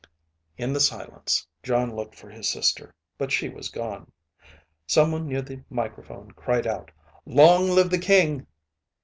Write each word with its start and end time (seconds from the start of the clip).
In 0.57 0.73
the 0.73 0.79
silence, 0.79 1.45
Jon 1.61 1.95
looked 1.95 2.15
for 2.15 2.27
his 2.31 2.49
sister, 2.49 2.95
but 3.19 3.31
she 3.31 3.49
was 3.49 3.69
gone. 3.69 4.11
Someone 4.87 5.27
near 5.27 5.43
the 5.43 5.61
microphone 5.69 6.31
cried 6.31 6.65
out, 6.65 6.89
"Long 7.23 7.69
live 7.69 7.91
the 7.91 7.99
King." 7.99 8.47